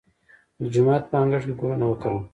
د 0.59 0.61
جومات 0.73 1.03
په 1.11 1.15
انګړ 1.21 1.41
کې 1.47 1.53
ګلونه 1.59 1.85
وکرم؟ 1.87 2.19